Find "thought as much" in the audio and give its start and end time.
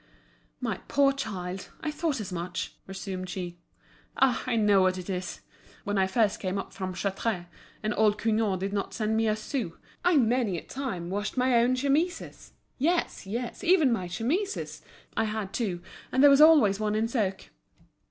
1.91-2.73